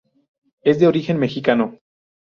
Es 0.63 0.79
de 0.79 0.87
origen 0.87 1.19
mexicano. 1.19 1.77